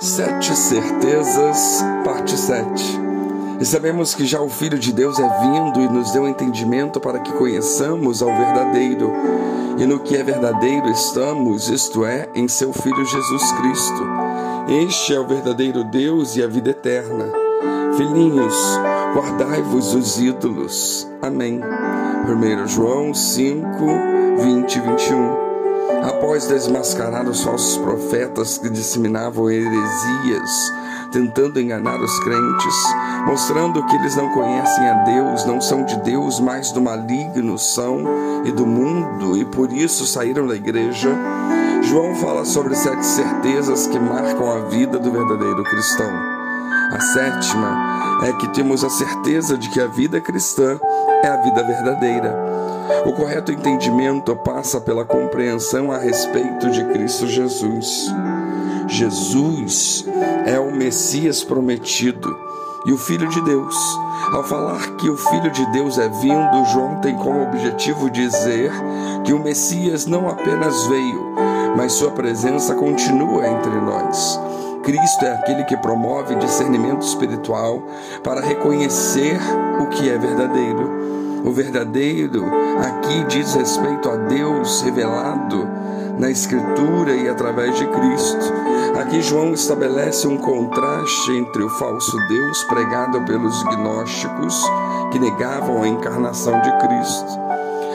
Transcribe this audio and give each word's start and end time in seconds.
Sete 0.00 0.54
Certezas, 0.54 1.84
parte 2.04 2.36
7. 2.36 3.00
E 3.60 3.64
sabemos 3.64 4.14
que 4.14 4.24
já 4.24 4.40
o 4.40 4.48
Filho 4.48 4.78
de 4.78 4.92
Deus 4.92 5.18
é 5.18 5.28
vindo 5.40 5.80
e 5.80 5.88
nos 5.88 6.12
deu 6.12 6.28
entendimento 6.28 7.00
para 7.00 7.18
que 7.18 7.32
conheçamos 7.32 8.22
ao 8.22 8.28
verdadeiro. 8.28 9.12
E 9.76 9.84
no 9.84 9.98
que 9.98 10.16
é 10.16 10.22
verdadeiro 10.22 10.88
estamos, 10.88 11.68
isto 11.68 12.04
é, 12.04 12.28
em 12.32 12.46
seu 12.46 12.72
Filho 12.72 13.04
Jesus 13.04 13.52
Cristo. 13.52 14.06
Este 14.86 15.14
é 15.14 15.18
o 15.18 15.26
verdadeiro 15.26 15.82
Deus 15.82 16.36
e 16.36 16.44
a 16.44 16.46
vida 16.46 16.70
eterna. 16.70 17.32
Filhinhos, 17.96 18.56
guardai-vos 19.16 19.94
dos 19.94 20.20
ídolos. 20.20 21.08
Amém. 21.20 21.60
1 21.60 22.68
João 22.68 23.12
5, 23.12 23.66
20 24.38 24.76
e 24.76 24.80
21. 24.80 25.47
Após 26.02 26.46
desmascarar 26.46 27.28
os 27.28 27.42
falsos 27.42 27.78
profetas 27.78 28.58
que 28.58 28.68
disseminavam 28.68 29.50
heresias, 29.50 30.72
tentando 31.10 31.60
enganar 31.60 32.00
os 32.00 32.18
crentes, 32.20 32.74
mostrando 33.26 33.84
que 33.86 33.96
eles 33.96 34.14
não 34.14 34.30
conhecem 34.30 34.88
a 34.88 35.04
Deus, 35.04 35.44
não 35.44 35.60
são 35.60 35.84
de 35.84 35.96
Deus, 36.02 36.40
mas 36.40 36.72
do 36.72 36.80
maligno 36.80 37.58
são 37.58 38.02
e 38.44 38.52
do 38.52 38.66
mundo, 38.66 39.36
e 39.36 39.44
por 39.44 39.72
isso 39.72 40.06
saíram 40.06 40.46
da 40.46 40.56
igreja. 40.56 41.10
João 41.82 42.14
fala 42.16 42.44
sobre 42.44 42.74
sete 42.74 43.04
certezas 43.04 43.86
que 43.86 43.98
marcam 43.98 44.50
a 44.50 44.68
vida 44.68 44.98
do 44.98 45.10
verdadeiro 45.10 45.62
cristão. 45.64 46.37
A 46.90 47.00
sétima 47.00 48.24
é 48.24 48.32
que 48.32 48.48
temos 48.48 48.82
a 48.82 48.88
certeza 48.88 49.58
de 49.58 49.68
que 49.68 49.80
a 49.80 49.86
vida 49.86 50.20
cristã 50.20 50.80
é 51.22 51.28
a 51.28 51.36
vida 51.36 51.62
verdadeira. 51.62 52.34
O 53.04 53.12
correto 53.12 53.52
entendimento 53.52 54.34
passa 54.36 54.80
pela 54.80 55.04
compreensão 55.04 55.92
a 55.92 55.98
respeito 55.98 56.70
de 56.70 56.82
Cristo 56.86 57.26
Jesus. 57.26 58.06
Jesus 58.86 60.06
é 60.46 60.58
o 60.58 60.74
Messias 60.74 61.44
prometido 61.44 62.34
e 62.86 62.92
o 62.92 62.96
Filho 62.96 63.28
de 63.28 63.40
Deus. 63.42 63.76
Ao 64.32 64.42
falar 64.44 64.96
que 64.96 65.10
o 65.10 65.16
Filho 65.16 65.50
de 65.50 65.70
Deus 65.72 65.98
é 65.98 66.08
vindo, 66.08 66.64
João 66.72 67.00
tem 67.02 67.14
como 67.16 67.42
objetivo 67.42 68.10
dizer 68.10 68.72
que 69.24 69.34
o 69.34 69.38
Messias 69.38 70.06
não 70.06 70.26
apenas 70.26 70.86
veio, 70.86 71.34
mas 71.76 71.92
sua 71.92 72.10
presença 72.12 72.74
continua 72.74 73.46
entre 73.46 73.78
nós. 73.80 74.40
Cristo 74.88 75.26
é 75.26 75.34
aquele 75.34 75.64
que 75.64 75.76
promove 75.76 76.34
discernimento 76.36 77.02
espiritual 77.02 77.82
para 78.24 78.40
reconhecer 78.40 79.38
o 79.82 79.86
que 79.88 80.08
é 80.08 80.16
verdadeiro. 80.16 81.42
O 81.44 81.52
verdadeiro 81.52 82.46
aqui 82.78 83.22
diz 83.24 83.52
respeito 83.52 84.08
a 84.08 84.16
Deus 84.16 84.80
revelado 84.80 85.68
na 86.18 86.30
Escritura 86.30 87.12
e 87.12 87.28
através 87.28 87.76
de 87.76 87.86
Cristo. 87.86 88.54
Aqui 88.98 89.20
João 89.20 89.52
estabelece 89.52 90.26
um 90.26 90.38
contraste 90.38 91.32
entre 91.32 91.62
o 91.62 91.68
falso 91.68 92.16
Deus 92.26 92.64
pregado 92.64 93.20
pelos 93.26 93.62
gnósticos 93.64 94.64
que 95.12 95.18
negavam 95.18 95.82
a 95.82 95.88
encarnação 95.88 96.58
de 96.62 96.78
Cristo 96.78 97.47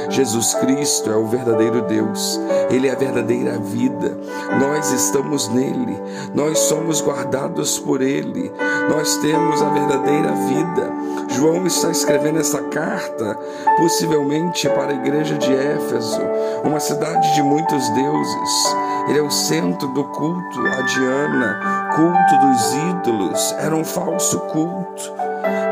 Jesus 0.09 0.53
Cristo 0.55 1.09
é 1.09 1.15
o 1.15 1.27
verdadeiro 1.27 1.81
Deus, 1.83 2.39
Ele 2.69 2.87
é 2.87 2.91
a 2.91 2.95
verdadeira 2.95 3.57
vida. 3.57 4.17
Nós 4.59 4.91
estamos 4.91 5.47
nele, 5.49 6.01
nós 6.33 6.59
somos 6.59 7.01
guardados 7.01 7.79
por 7.79 8.01
Ele, 8.01 8.51
nós 8.89 9.17
temos 9.17 9.61
a 9.61 9.69
verdadeira 9.69 10.31
vida. 10.31 10.93
João 11.29 11.65
está 11.65 11.89
escrevendo 11.89 12.39
essa 12.39 12.61
carta, 12.63 13.37
possivelmente 13.77 14.69
para 14.69 14.91
a 14.91 14.95
igreja 14.95 15.35
de 15.35 15.51
Éfeso, 15.53 16.21
uma 16.63 16.79
cidade 16.79 17.33
de 17.33 17.41
muitos 17.41 17.89
deuses. 17.89 18.75
Ele 19.09 19.19
é 19.19 19.21
o 19.21 19.31
centro 19.31 19.87
do 19.89 20.03
culto 20.05 20.59
a 20.59 20.81
Diana, 20.81 21.89
culto 21.95 22.47
dos 22.47 22.73
ídolos, 22.73 23.55
era 23.59 23.75
um 23.75 23.83
falso 23.83 24.39
culto. 24.41 25.11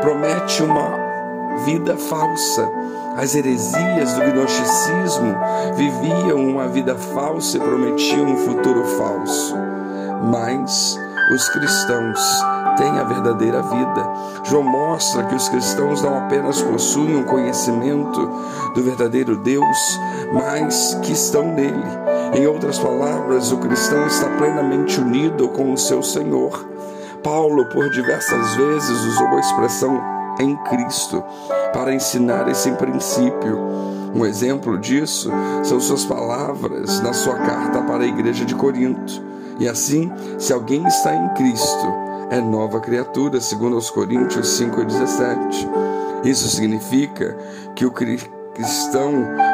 Promete 0.00 0.62
uma 0.62 1.01
vida 1.64 1.96
falsa 1.96 2.70
as 3.16 3.34
heresias 3.34 4.14
do 4.14 4.22
gnosticismo 4.22 5.36
viviam 5.74 6.48
uma 6.48 6.66
vida 6.66 6.94
falsa 6.94 7.58
e 7.58 7.60
prometiam 7.60 8.26
um 8.26 8.36
futuro 8.38 8.84
falso. 8.96 9.54
Mas 10.30 10.98
os 11.34 11.48
cristãos 11.50 12.18
têm 12.78 12.98
a 12.98 13.04
verdadeira 13.04 13.60
vida. 13.60 14.12
João 14.44 14.62
mostra 14.62 15.24
que 15.24 15.34
os 15.34 15.46
cristãos 15.50 16.00
não 16.00 16.16
apenas 16.16 16.62
possuem 16.62 17.16
um 17.16 17.24
conhecimento 17.24 18.20
do 18.74 18.82
verdadeiro 18.82 19.36
Deus, 19.36 20.00
mas 20.32 20.94
que 21.02 21.12
estão 21.12 21.52
nele. 21.52 21.84
Em 22.32 22.46
outras 22.46 22.78
palavras, 22.78 23.52
o 23.52 23.58
cristão 23.58 24.06
está 24.06 24.26
plenamente 24.38 24.98
unido 24.98 25.48
com 25.48 25.70
o 25.70 25.78
seu 25.78 26.02
Senhor. 26.02 26.66
Paulo, 27.22 27.66
por 27.66 27.90
diversas 27.90 28.54
vezes, 28.56 29.04
usou 29.04 29.28
a 29.28 29.40
expressão 29.40 30.21
em 30.38 30.56
Cristo 30.64 31.22
para 31.72 31.94
ensinar 31.94 32.48
esse 32.48 32.70
princípio. 32.72 33.58
Um 34.14 34.26
exemplo 34.26 34.78
disso 34.78 35.30
são 35.62 35.80
suas 35.80 36.04
palavras 36.04 37.00
na 37.00 37.12
sua 37.12 37.34
carta 37.36 37.80
para 37.82 38.04
a 38.04 38.06
igreja 38.06 38.44
de 38.44 38.54
Corinto. 38.54 39.22
E 39.58 39.68
assim, 39.68 40.12
se 40.38 40.52
alguém 40.52 40.86
está 40.86 41.14
em 41.14 41.28
Cristo, 41.30 41.86
é 42.30 42.40
nova 42.40 42.80
criatura, 42.80 43.40
segundo 43.40 43.76
os 43.76 43.90
Coríntios 43.90 44.58
5:17. 44.58 45.68
Isso 46.24 46.48
significa 46.48 47.36
que 47.74 47.84
o 47.84 47.90
cristão 47.90 49.12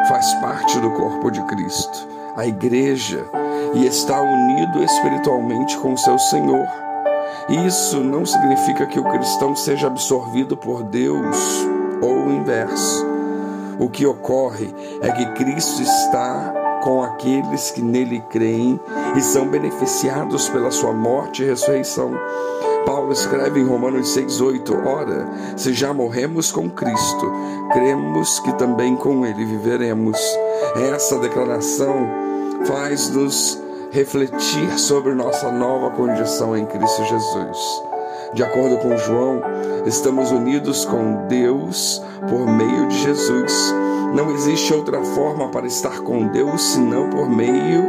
faz 0.08 0.32
parte 0.34 0.78
do 0.80 0.90
corpo 0.90 1.30
de 1.30 1.42
Cristo, 1.46 2.08
a 2.36 2.46
igreja, 2.46 3.24
e 3.74 3.86
está 3.86 4.20
unido 4.20 4.82
espiritualmente 4.82 5.76
com 5.78 5.96
seu 5.96 6.18
Senhor. 6.18 6.87
Isso 7.66 7.98
não 8.00 8.26
significa 8.26 8.86
que 8.86 9.00
o 9.00 9.04
cristão 9.04 9.56
seja 9.56 9.86
absorvido 9.86 10.56
por 10.56 10.82
Deus 10.82 11.36
ou 12.00 12.26
o 12.26 12.32
inverso. 12.32 13.06
O 13.78 13.88
que 13.88 14.04
ocorre 14.06 14.74
é 15.00 15.10
que 15.12 15.32
Cristo 15.32 15.82
está 15.82 16.52
com 16.82 17.02
aqueles 17.02 17.70
que 17.70 17.82
nele 17.82 18.22
creem 18.30 18.78
e 19.16 19.20
são 19.20 19.48
beneficiados 19.48 20.48
pela 20.48 20.70
sua 20.70 20.92
morte 20.92 21.42
e 21.42 21.46
ressurreição. 21.46 22.12
Paulo 22.84 23.12
escreve 23.12 23.60
em 23.60 23.66
Romanos 23.66 24.16
6,8: 24.16 24.86
Ora, 24.86 25.28
se 25.56 25.72
já 25.72 25.92
morremos 25.92 26.50
com 26.50 26.70
Cristo, 26.70 27.32
cremos 27.72 28.40
que 28.40 28.52
também 28.54 28.96
com 28.96 29.26
Ele 29.26 29.44
viveremos. 29.44 30.18
Essa 30.92 31.18
declaração 31.18 32.08
faz-nos 32.64 33.60
refletir 33.90 34.78
sobre 34.78 35.14
nossa 35.14 35.50
nova 35.50 35.90
condição 35.90 36.56
em 36.56 36.66
Cristo 36.66 37.04
Jesus. 37.04 37.58
De 38.34 38.42
acordo 38.42 38.76
com 38.78 38.96
João, 38.98 39.40
estamos 39.86 40.30
unidos 40.30 40.84
com 40.84 41.26
Deus 41.26 42.02
por 42.28 42.46
meio 42.46 42.86
de 42.88 42.98
Jesus. 42.98 43.74
Não 44.14 44.30
existe 44.32 44.72
outra 44.74 45.02
forma 45.02 45.48
para 45.48 45.66
estar 45.66 46.00
com 46.00 46.26
Deus 46.28 46.62
senão 46.62 47.08
por 47.08 47.28
meio 47.28 47.82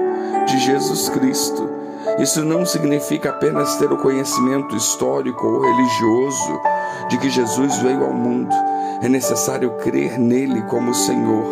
de 0.46 0.60
Jesus 0.60 1.10
Cristo. 1.10 1.79
Isso 2.18 2.44
não 2.44 2.66
significa 2.66 3.30
apenas 3.30 3.76
ter 3.76 3.92
o 3.92 3.98
conhecimento 3.98 4.76
histórico 4.76 5.46
ou 5.46 5.62
religioso 5.62 6.62
de 7.10 7.18
que 7.18 7.30
Jesus 7.30 7.78
veio 7.78 8.04
ao 8.04 8.14
mundo. 8.14 8.54
É 9.02 9.08
necessário 9.08 9.72
crer 9.78 10.18
nele 10.20 10.62
como 10.64 10.94
Senhor, 10.94 11.44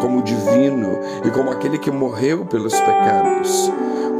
como 0.00 0.22
divino 0.22 0.98
e 1.24 1.30
como 1.30 1.50
aquele 1.50 1.78
que 1.78 1.90
morreu 1.90 2.46
pelos 2.46 2.74
pecados. 2.80 3.70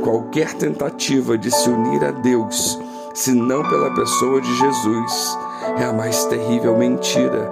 Qualquer 0.03 0.53
tentativa 0.55 1.39
de 1.39 1.51
se 1.51 1.69
unir 1.69 2.05
a 2.05 2.11
Deus, 2.11 2.79
se 3.15 3.33
não 3.33 3.63
pela 3.63 3.95
pessoa 3.95 4.41
de 4.41 4.55
Jesus, 4.57 5.39
é 5.79 5.85
a 5.85 5.93
mais 5.93 6.25
terrível 6.27 6.77
mentira. 6.77 7.51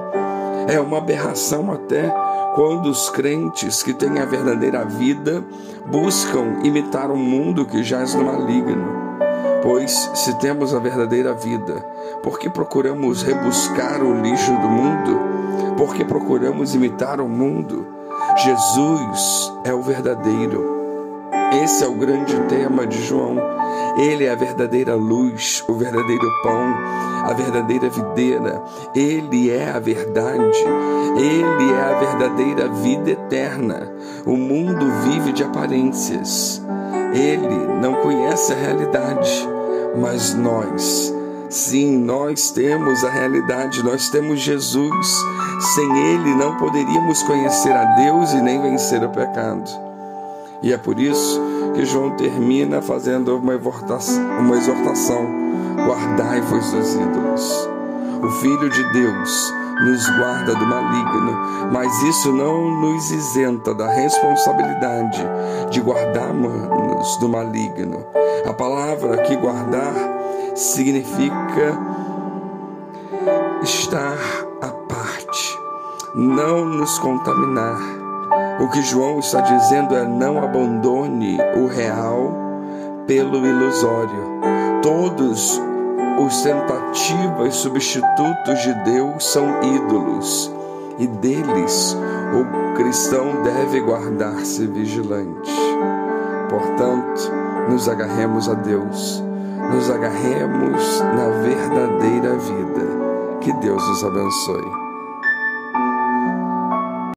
É 0.68 0.78
uma 0.78 0.98
aberração 0.98 1.72
até 1.72 2.14
quando 2.54 2.86
os 2.86 3.10
crentes 3.10 3.82
que 3.82 3.92
têm 3.92 4.20
a 4.20 4.24
verdadeira 4.24 4.84
vida 4.84 5.44
buscam 5.86 6.60
imitar 6.62 7.10
um 7.10 7.16
mundo 7.16 7.66
que 7.66 7.82
jaz 7.82 8.14
no 8.14 8.24
maligno. 8.24 8.86
Pois, 9.60 10.10
se 10.14 10.38
temos 10.38 10.72
a 10.72 10.78
verdadeira 10.78 11.34
vida, 11.34 11.84
por 12.22 12.38
que 12.38 12.48
procuramos 12.48 13.22
rebuscar 13.22 14.00
o 14.04 14.20
lixo 14.22 14.52
do 14.52 14.68
mundo? 14.68 15.74
Por 15.76 15.96
que 15.96 16.04
procuramos 16.04 16.76
imitar 16.76 17.20
o 17.20 17.28
mundo? 17.28 17.88
Jesus 18.36 19.52
é 19.64 19.74
o 19.74 19.82
verdadeiro. 19.82 20.64
Esse 21.60 21.82
é 21.82 21.88
o 21.88 21.94
grande 21.94 22.38
tema 22.42 22.86
de 22.86 23.02
João. 23.02 23.53
Ele 23.96 24.24
é 24.24 24.30
a 24.30 24.34
verdadeira 24.34 24.94
luz, 24.94 25.64
o 25.68 25.74
verdadeiro 25.74 26.28
pão, 26.42 26.74
a 27.24 27.32
verdadeira 27.32 27.88
videira. 27.88 28.62
Ele 28.94 29.50
é 29.50 29.70
a 29.70 29.78
verdade. 29.78 30.64
Ele 31.16 31.72
é 31.72 31.80
a 31.80 31.98
verdadeira 31.98 32.68
vida 32.68 33.10
eterna. 33.10 33.92
O 34.26 34.36
mundo 34.36 34.86
vive 35.04 35.32
de 35.32 35.44
aparências. 35.44 36.62
Ele 37.12 37.80
não 37.80 37.94
conhece 38.02 38.52
a 38.52 38.56
realidade, 38.56 39.48
mas 39.96 40.34
nós 40.34 41.14
Sim, 41.54 41.98
nós 41.98 42.50
temos 42.50 43.04
a 43.04 43.10
realidade, 43.10 43.80
nós 43.84 44.10
temos 44.10 44.40
Jesus. 44.40 45.24
Sem 45.74 45.98
Ele 45.98 46.34
não 46.34 46.56
poderíamos 46.56 47.22
conhecer 47.22 47.70
a 47.70 47.84
Deus 47.94 48.32
e 48.32 48.42
nem 48.42 48.60
vencer 48.60 49.04
o 49.04 49.08
pecado. 49.08 49.93
E 50.62 50.72
é 50.72 50.78
por 50.78 50.98
isso 50.98 51.40
que 51.74 51.84
João 51.84 52.10
termina 52.16 52.80
fazendo 52.80 53.36
uma 53.36 53.54
exortação: 53.54 55.26
guardai-vos 55.86 56.70
dos 56.72 56.94
ídolos. 56.94 57.68
O 58.22 58.30
Filho 58.40 58.70
de 58.70 58.92
Deus 58.92 59.54
nos 59.82 60.08
guarda 60.16 60.54
do 60.54 60.66
maligno, 60.66 61.36
mas 61.72 62.02
isso 62.02 62.32
não 62.32 62.80
nos 62.80 63.10
isenta 63.10 63.74
da 63.74 63.88
responsabilidade 63.88 65.22
de 65.70 65.80
guardarmos 65.80 67.16
do 67.18 67.28
maligno. 67.28 68.04
A 68.46 68.52
palavra 68.52 69.18
que 69.18 69.36
guardar 69.36 69.94
significa 70.54 71.78
estar 73.62 74.16
à 74.62 74.68
parte, 74.68 75.58
não 76.14 76.64
nos 76.64 76.98
contaminar. 76.98 78.03
O 78.60 78.68
que 78.68 78.82
João 78.82 79.18
está 79.18 79.40
dizendo 79.40 79.96
é 79.96 80.06
não 80.06 80.38
abandone 80.38 81.38
o 81.56 81.66
real 81.66 82.32
pelo 83.06 83.44
ilusório. 83.44 84.40
Todos 84.80 85.60
os 86.18 86.42
tentativas 86.42 87.54
substitutos 87.56 88.62
de 88.62 88.74
Deus 88.84 89.24
são 89.24 89.60
ídolos 89.62 90.52
e 90.98 91.06
deles 91.06 91.96
o 92.32 92.76
cristão 92.76 93.42
deve 93.42 93.80
guardar-se 93.80 94.66
vigilante. 94.66 95.52
Portanto, 96.48 97.32
nos 97.68 97.88
agarremos 97.88 98.48
a 98.48 98.54
Deus, 98.54 99.22
nos 99.72 99.90
agarremos 99.90 101.00
na 101.00 101.28
verdadeira 101.42 102.36
vida. 102.36 103.04
Que 103.40 103.52
Deus 103.54 103.86
nos 103.88 104.04
abençoe. 104.04 104.83